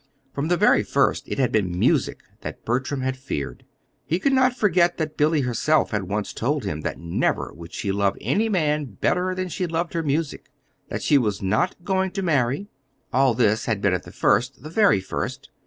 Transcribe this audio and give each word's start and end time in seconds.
From 0.33 0.47
the 0.47 0.57
very 0.57 0.81
first 0.81 1.27
it 1.27 1.37
had 1.37 1.51
been 1.51 1.77
music 1.77 2.21
that 2.39 2.65
Bertram 2.65 3.01
had 3.01 3.15
feared. 3.15 3.65
He 4.03 4.17
could 4.17 4.33
not 4.33 4.57
forget 4.57 4.97
that 4.97 5.15
Billy 5.15 5.41
herself 5.41 5.91
had 5.91 6.05
once 6.09 6.33
told 6.33 6.63
him 6.63 6.81
that 6.81 6.97
never 6.97 7.53
would 7.53 7.71
she 7.71 7.91
love 7.91 8.17
any 8.19 8.49
man 8.49 8.85
better 8.99 9.35
than 9.35 9.47
she 9.47 9.67
loved 9.67 9.93
her 9.93 10.01
music; 10.01 10.49
that 10.89 11.03
she 11.03 11.19
was 11.19 11.43
not 11.43 11.75
going 11.85 12.09
to 12.13 12.23
marry. 12.23 12.67
All 13.13 13.35
this 13.35 13.65
had 13.65 13.79
been 13.79 13.93
at 13.93 14.01
the 14.01 14.11
first 14.11 14.63
the 14.63 14.71
very 14.71 15.01
first. 15.01 15.51